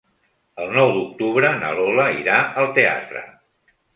[0.63, 3.25] El nou d'octubre na Lola irà al teatre.